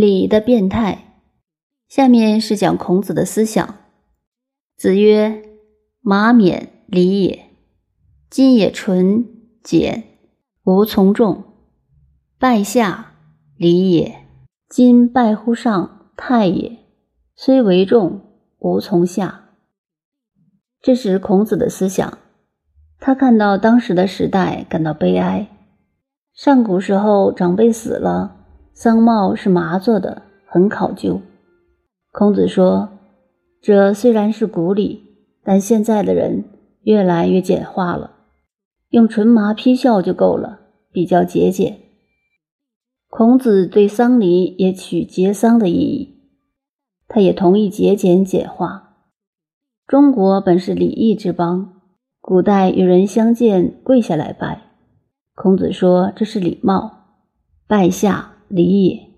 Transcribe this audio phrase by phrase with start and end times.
[0.00, 1.20] 礼的变态。
[1.86, 3.74] 下面是讲孔子的思想。
[4.74, 5.42] 子曰
[6.00, 7.50] ：“马冕礼也。
[8.30, 9.28] 今也纯
[9.62, 10.04] 简，
[10.64, 11.44] 无从众。
[12.38, 13.12] 拜下
[13.58, 14.24] 礼也。
[14.70, 16.78] 今拜乎上，泰也。
[17.36, 18.22] 虽为众，
[18.58, 19.50] 无从下。”
[20.80, 22.16] 这是孔子的思想。
[22.98, 25.46] 他看到当时的时代，感到悲哀。
[26.32, 28.39] 上古时候，长辈死了。
[28.82, 31.20] 丧帽是麻做的，很考究。
[32.12, 32.88] 孔子说
[33.60, 35.02] ：“这虽然是古礼，
[35.44, 36.44] 但现在的人
[36.84, 38.12] 越来越简化了，
[38.88, 41.78] 用纯麻披孝就够了，比较节俭。”
[43.10, 46.16] 孔子对丧礼也取节丧的意义，
[47.06, 48.94] 他也同意节俭简化。
[49.86, 51.74] 中国本是礼义之邦，
[52.22, 54.62] 古代与人相见跪下来拜，
[55.34, 57.18] 孔子说这是礼貌，
[57.68, 58.36] 拜下。
[58.50, 59.10] 礼也，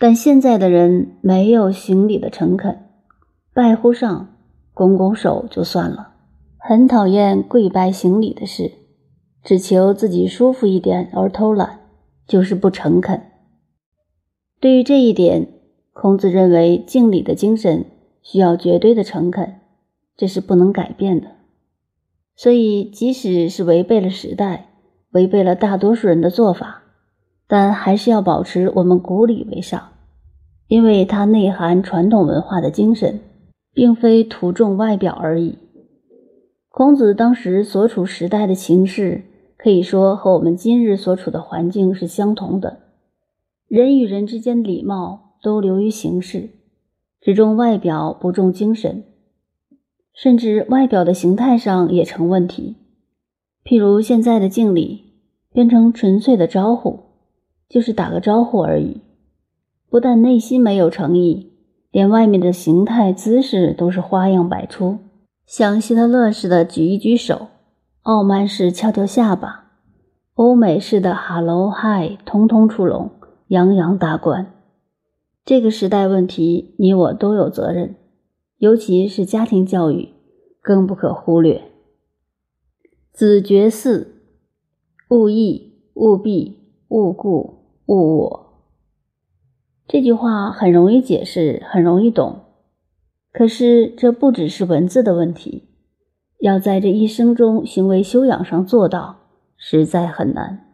[0.00, 2.76] 但现在的人没有行礼的诚恳，
[3.54, 4.36] 拜乎上，
[4.74, 6.14] 拱拱手就算了，
[6.58, 8.72] 很讨厌跪拜行礼的事，
[9.44, 11.82] 只求自己舒服一点而偷懒，
[12.26, 13.22] 就是不诚恳。
[14.60, 15.46] 对于这一点，
[15.92, 17.84] 孔子认为敬礼的精神
[18.22, 19.60] 需要绝对的诚恳，
[20.16, 21.28] 这是不能改变的。
[22.34, 24.70] 所以，即使是违背了时代，
[25.12, 26.82] 违背了大多数人的做法。
[27.48, 29.92] 但还是要保持我们古礼为上，
[30.66, 33.20] 因为它内含传统文化的精神，
[33.72, 35.58] 并非图重外表而已。
[36.68, 39.22] 孔子当时所处时代的情势，
[39.56, 42.80] 可以说和我们今日所处的环境是相同的。
[43.68, 46.50] 人与人之间的礼貌都流于形式，
[47.20, 49.04] 只重外表，不重精神，
[50.12, 52.76] 甚至外表的形态上也成问题。
[53.64, 55.14] 譬如现在的敬礼，
[55.52, 57.05] 变成纯粹的招呼。
[57.68, 59.00] 就是打个招呼而已，
[59.88, 61.52] 不但内心没有诚意，
[61.90, 64.98] 连外面的形态姿势都是花样百出，
[65.46, 67.48] 像希特勒似的举一举手，
[68.02, 69.72] 傲慢式翘翘下巴，
[70.34, 73.10] 欧美式的 “hello hi” 通通出笼，
[73.48, 74.52] 洋洋大观。
[75.44, 77.94] 这个时代问题，你我都有责任，
[78.58, 80.10] 尤其是家庭教育，
[80.60, 81.62] 更不可忽略。
[83.12, 84.22] 子爵四：
[85.08, 87.54] 勿义，勿避，勿故。
[87.86, 88.46] 勿我
[89.86, 92.40] 这句话很容易解释，很容易懂。
[93.32, 95.68] 可是这不只是文字的问题，
[96.40, 99.18] 要在这一生中行为修养上做到，
[99.56, 100.64] 实在很难。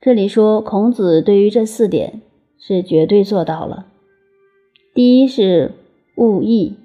[0.00, 2.20] 这里说孔子对于这四点
[2.58, 3.86] 是绝对做到了。
[4.92, 5.72] 第一是
[6.16, 6.76] 勿义，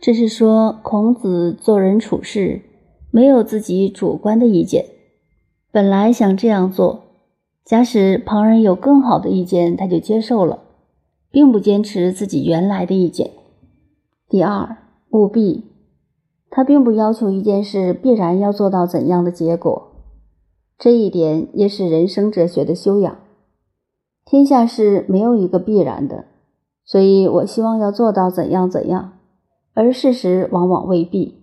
[0.00, 2.62] 这是说孔子做人处事
[3.10, 4.84] 没有自己主观的意见，
[5.72, 7.05] 本来想这样做。
[7.66, 10.60] 假使旁人有更好的意见，他就接受了，
[11.32, 13.32] 并不坚持自己原来的意见。
[14.28, 14.76] 第二，
[15.10, 15.64] 务必，
[16.48, 19.88] 他并不要求一件事必然要做到怎样的结果，
[20.78, 23.18] 这一点也是人生哲学的修养。
[24.24, 26.26] 天下事没有一个必然的，
[26.84, 29.14] 所以我希望要做到怎样怎样，
[29.74, 31.42] 而事实往往未必。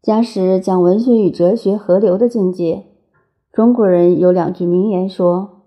[0.00, 2.84] 假使讲文学与哲学合流的境界。
[3.52, 5.62] 中国人有两句名言说：“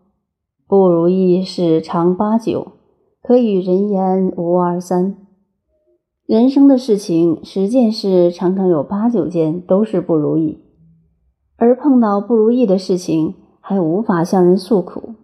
[0.65, 2.71] 不如意事常八九，
[3.21, 5.17] 可与人言无二三。”
[6.25, 10.59] 人生的事情十件事，常常有八九件都是不如意，
[11.57, 15.15] 而碰到不如意的事情，还无法向人诉苦，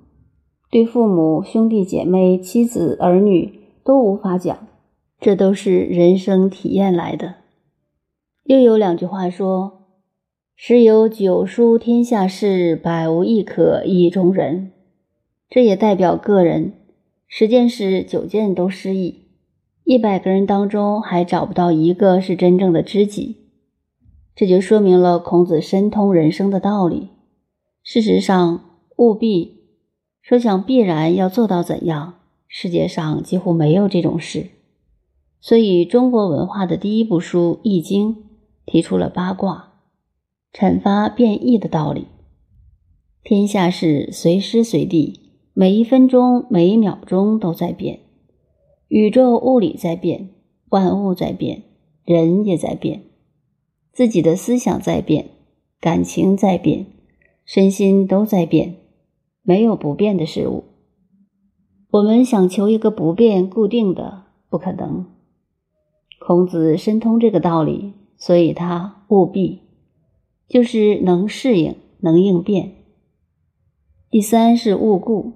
[0.70, 4.68] 对父母、兄弟姐妹、妻子、儿女都无法讲，
[5.22, 7.36] 这都是人生体验来的。
[8.44, 9.79] 又有两句话说。
[10.62, 14.74] 时有九书天下事，百无一可意中人。
[15.50, 16.74] 这也代表个人，
[17.30, 19.30] 十件事九件都失意，
[19.86, 23.38] 一百个人当中还找不到一个是真正的知己。
[24.36, 27.08] 这就说明了孔子深通人生的道理。
[27.82, 28.60] 事实上，
[28.98, 29.62] 务必
[30.22, 32.16] 说想必然要做到怎样，
[32.50, 34.48] 世界上几乎没有这种事。
[35.40, 38.14] 所以，中国文化的第一部书《易经》
[38.66, 39.69] 提出了八卦。
[40.52, 42.08] 阐发变异的道理。
[43.24, 48.00] 天下事随时随地，每一分钟、每一秒钟都在变。
[48.88, 50.30] 宇宙物理在变，
[50.70, 51.64] 万物在变，
[52.04, 53.04] 人也在变。
[53.94, 55.30] 自己的思想在变，
[55.80, 56.88] 感情在变，
[57.46, 58.78] 身心都在变，
[59.44, 60.64] 没有不变的事物。
[61.92, 65.06] 我们想求一个不变、固定的，不可能。
[66.20, 69.69] 孔子深通这个道理，所以他务必。
[70.50, 72.72] 就是能适应，能应变。
[74.10, 75.34] 第三是勿固，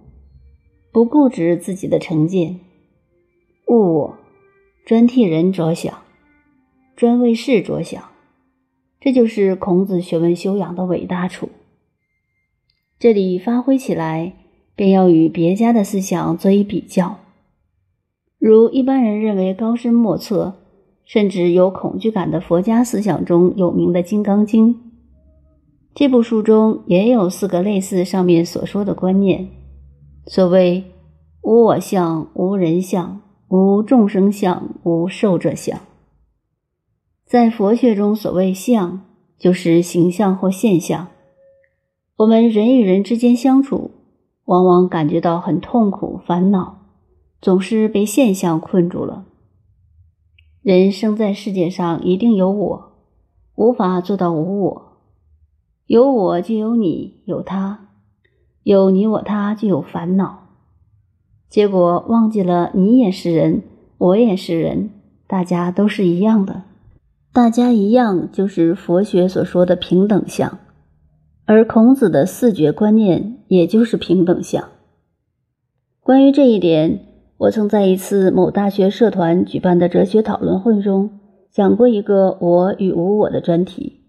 [0.91, 2.59] 不固执自己的成见，
[3.67, 4.17] 勿我，
[4.83, 5.99] 专替人着想，
[6.95, 8.03] 专为事着想，
[8.99, 11.49] 这就是孔子学问修养的伟大处。
[12.97, 14.33] 这里发挥起来，
[14.75, 17.19] 便要与别家的思想做一比较。
[18.39, 20.55] 如一般人认为高深莫测，
[21.05, 24.73] 甚至有恐惧感的佛家思想中有名的《金刚经》，
[25.95, 29.49] 这部书中也有四个类似上面所说的观念。
[30.25, 30.85] 所谓
[31.43, 35.79] “无我相、无人相、无众生相、无寿者相”。
[37.27, 39.01] 在佛学中，所谓相，
[39.37, 41.09] 就是形象或现象。
[42.17, 43.91] 我们人与人之间相处，
[44.45, 46.79] 往往感觉到很痛苦、烦恼。
[47.41, 49.25] 总是被现象困住了。
[50.61, 52.93] 人生在世界上，一定有我，
[53.55, 54.92] 无法做到无我。
[55.85, 57.89] 有我就有你，有他，
[58.63, 60.47] 有你我他就有烦恼。
[61.49, 63.61] 结果忘记了你也是人，
[63.97, 64.89] 我也是人，
[65.27, 66.63] 大家都是一样的。
[67.31, 70.59] 大家一样，就是佛学所说的平等相，
[71.45, 74.69] 而孔子的四觉观念，也就是平等相。
[76.01, 77.07] 关于这一点。
[77.37, 81.19] 我曾在一次某大学社团举办的哲学讨论会中
[81.51, 84.02] 讲过一个“我与无我”的专题。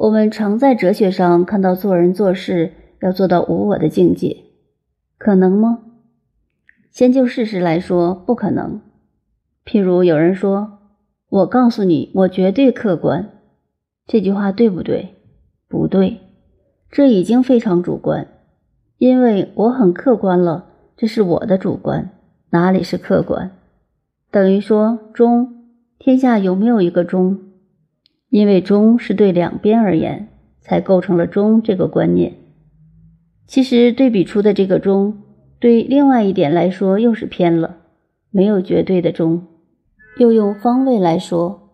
[0.00, 4.44] 我们常在哲学上看到做人做事要做到无我的境界，
[5.18, 5.80] 可能吗？
[6.90, 8.80] 先就事实来说，不可能。
[9.62, 10.78] 譬如有人说
[11.28, 13.28] ：“我告诉你，我绝对客观。”
[14.08, 15.16] 这句话对不对？
[15.68, 16.20] 不对，
[16.90, 18.26] 这已经非常主观，
[18.96, 20.64] 因为我很客观了，
[20.96, 22.08] 这是我的主观。
[22.52, 23.50] 哪里是客观？
[24.30, 25.66] 等于说中，
[25.98, 27.38] 天下有没有一个中？
[28.30, 30.28] 因为中是对两边而言，
[30.60, 32.34] 才构成了中这个观念。
[33.46, 35.18] 其实对比出的这个中，
[35.58, 37.78] 对另外一点来说又是偏了，
[38.30, 39.42] 没有绝对的中。
[40.18, 41.70] 又用方位来说，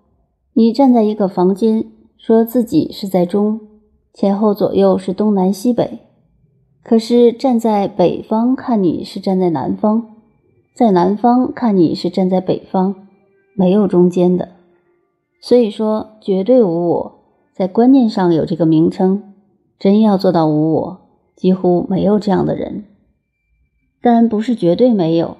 [0.54, 1.84] 你站在一个房间，
[2.16, 3.60] 说自己是在中，
[4.14, 5.98] 前后左右是东南西北，
[6.82, 10.16] 可是站在北方看你是站在南方。
[10.74, 12.94] 在南方看你是站在北方，
[13.54, 14.55] 没有中间的，
[15.46, 17.20] 所以说绝对无我，
[17.54, 19.34] 在观念上有这个名称。
[19.78, 21.00] 真要做到无我，
[21.36, 22.82] 几乎没有这样的人。
[24.02, 25.36] 但不是绝对没有，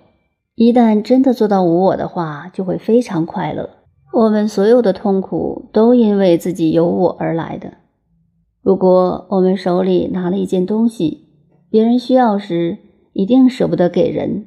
[0.54, 3.68] 一旦真的做到无我的话，就会非常快乐。
[4.12, 7.72] 我们所有的痛苦都因为自己有我而来的。
[8.62, 11.30] 如果我们手里拿了一件东西，
[11.68, 12.78] 别人需要时，
[13.12, 14.46] 一定舍不得给人。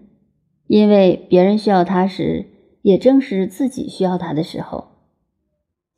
[0.67, 2.45] 因为别人需要它时，
[2.81, 4.88] 也正是自己需要它的时候。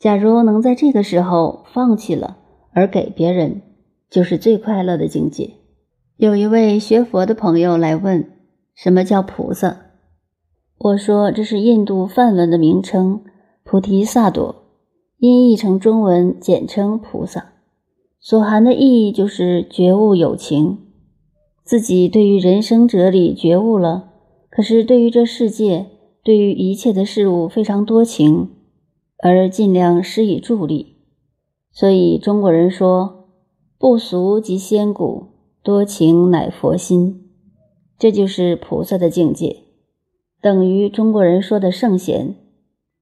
[0.01, 2.37] 假如能在这个时候放弃了
[2.73, 3.61] 而给别人，
[4.09, 5.51] 就是最快乐的境界。
[6.17, 8.31] 有一位学佛的朋友来问
[8.73, 9.77] ：“什么叫菩萨？”
[10.79, 13.21] 我说：“这是印度梵文的名称，
[13.63, 14.55] 菩提萨埵，
[15.19, 17.53] 音译成中文简称菩萨，
[18.19, 20.79] 所含的意义就是觉悟有情，
[21.63, 24.07] 自己对于人生哲理觉悟了。”
[24.49, 25.85] 可是，对于这世界，
[26.23, 28.49] 对于一切的事物非常多情，
[29.21, 30.97] 而尽量施以助力。
[31.71, 33.27] 所以中国人说
[33.79, 35.27] ：“不俗即仙骨，
[35.63, 37.29] 多情乃佛心。”
[37.97, 39.57] 这就是菩萨的境界，
[40.41, 42.35] 等于中国人说的圣贤。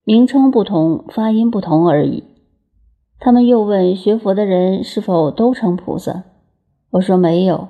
[0.04, 2.24] 名称不同，发音不同而已。
[3.18, 6.24] 他们又问学佛的人是否都成菩萨？
[6.90, 7.68] 我说没有，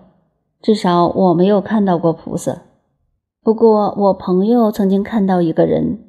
[0.62, 2.62] 至少我没有看到过菩萨。
[3.42, 6.00] 不过，我朋友曾经看到一个人，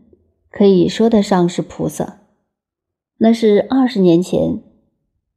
[0.52, 2.21] 可以说得上是菩萨。
[3.24, 4.64] 那是二十年前，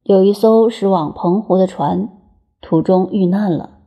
[0.01, 2.09] 有一艘驶往澎湖的船，
[2.59, 3.77] 途中遇难了。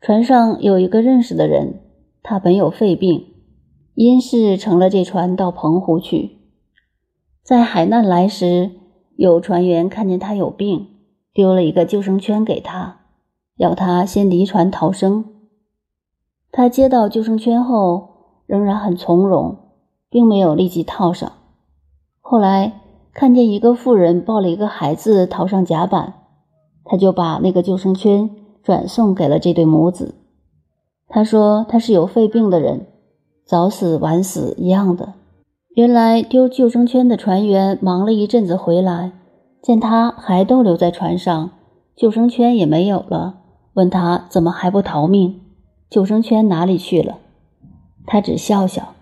[0.00, 1.80] 船上有一个认识的人，
[2.22, 3.34] 他本有肺病，
[3.94, 6.38] 因事乘了这船到澎湖去。
[7.42, 8.70] 在海难来时，
[9.16, 10.86] 有船员看见他有病，
[11.32, 13.00] 丢了一个救生圈给他，
[13.56, 15.24] 要他先离船逃生。
[16.52, 19.58] 他接到救生圈后，仍然很从容，
[20.08, 21.32] 并没有立即套上。
[22.20, 22.80] 后来
[23.12, 26.14] 看见一个妇人抱了一个孩子逃上甲板，
[26.84, 28.30] 他就把那个救生圈
[28.62, 30.14] 转送给了这对母子。
[31.08, 32.86] 他说他是有肺病的人，
[33.44, 35.14] 早死晚死一样的。
[35.74, 39.12] 原来丢救生圈的船员忙了一阵子回来，
[39.62, 41.50] 见他还逗留在船上，
[41.96, 43.40] 救生圈也没有了，
[43.74, 45.40] 问他怎么还不逃命。
[45.88, 47.18] 救生圈哪里去了？
[48.06, 48.94] 他只笑笑，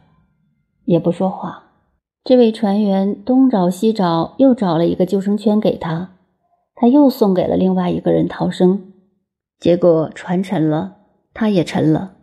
[0.84, 1.67] 也不说话。
[2.28, 6.10] 这位船员东找西找，又找了一个救生圈给他，
[6.74, 8.92] 他又送给了另外一个人逃生。
[9.58, 10.96] 结果船沉了，
[11.32, 12.16] 他也沉了。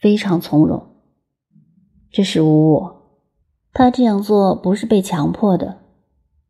[0.00, 0.86] 非常从容。
[2.10, 3.02] 这是无我，
[3.74, 5.80] 他这样做不是被强迫的，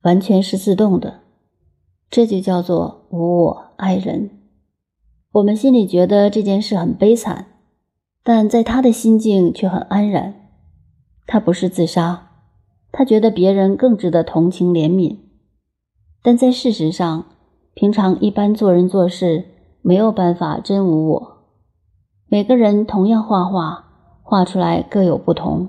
[0.03, 1.23] 完全是自动的。
[2.09, 4.31] 这就叫做无我爱人。
[5.33, 7.47] 我们心里觉得这件事很悲惨，
[8.23, 10.53] 但在他的心境却很安然。
[11.27, 12.30] 他不是自杀，
[12.93, 15.17] 他觉得别人更值得同情怜悯。
[16.23, 17.25] 但在事实上，
[17.75, 19.45] 平常一般做人做事
[19.83, 21.39] 没有办法真无我。
[22.29, 23.87] 每个人同样画画，
[24.23, 25.69] 画出来各有不同。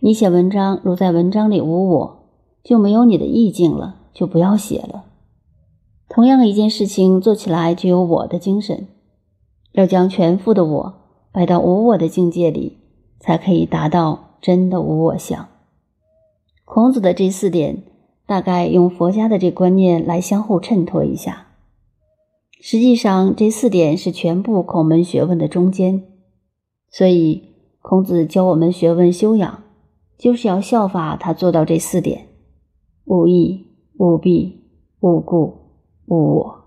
[0.00, 2.26] 你写文章，如在文章里无我，
[2.64, 5.04] 就没有你的意境了，就不要写了。
[6.08, 8.88] 同样一件事情做起来就有我的精神，
[9.72, 10.94] 要将全副的我
[11.30, 12.78] 摆到无我的境界里，
[13.20, 15.48] 才可以达到真的无我相。
[16.74, 17.82] 孔子的这四点，
[18.24, 21.48] 大概用佛家的这观念来相互衬托一下。
[22.62, 26.02] 实际上，这四点是全部孔门学问的中间，
[26.88, 27.42] 所以
[27.82, 29.64] 孔子教我们学问修养，
[30.16, 32.28] 就是要效法他做到这四点：
[33.04, 33.66] 无义、
[33.98, 34.62] 无弊、
[35.00, 35.52] 无故。
[36.06, 36.61] 我。